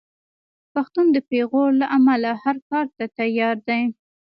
پښتون 0.73 1.05
د 1.15 1.17
پېغور 1.29 1.69
له 1.81 1.85
امله 1.97 2.29
هر 2.43 2.55
کار 2.69 2.85
ته 2.97 3.05
تیار 3.17 3.55
دی. 3.69 3.81